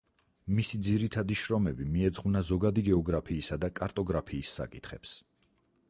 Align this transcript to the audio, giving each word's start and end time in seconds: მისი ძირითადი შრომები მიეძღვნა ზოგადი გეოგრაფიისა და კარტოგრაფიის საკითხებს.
მისი 0.59 0.79
ძირითადი 0.85 1.37
შრომები 1.41 1.85
მიეძღვნა 1.97 2.43
ზოგადი 2.49 2.85
გეოგრაფიისა 2.89 3.61
და 3.67 3.71
კარტოგრაფიის 3.81 4.57
საკითხებს. 4.63 5.15